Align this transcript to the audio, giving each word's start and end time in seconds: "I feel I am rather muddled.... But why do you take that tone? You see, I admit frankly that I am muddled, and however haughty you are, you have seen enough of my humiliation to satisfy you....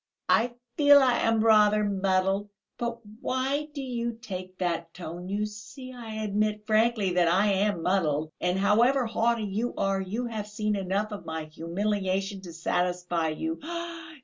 "I 0.29 0.55
feel 0.77 0.97
I 0.99 1.19
am 1.19 1.45
rather 1.45 1.83
muddled.... 1.83 2.49
But 2.79 3.01
why 3.19 3.67
do 3.71 3.83
you 3.83 4.13
take 4.13 4.57
that 4.57 4.95
tone? 4.95 5.29
You 5.29 5.45
see, 5.45 5.93
I 5.93 6.23
admit 6.23 6.65
frankly 6.65 7.13
that 7.13 7.27
I 7.27 7.45
am 7.51 7.83
muddled, 7.83 8.31
and 8.41 8.57
however 8.57 9.05
haughty 9.05 9.45
you 9.45 9.75
are, 9.77 10.01
you 10.01 10.25
have 10.25 10.47
seen 10.47 10.75
enough 10.75 11.11
of 11.11 11.27
my 11.27 11.43
humiliation 11.43 12.41
to 12.41 12.51
satisfy 12.51 13.27
you.... 13.27 13.59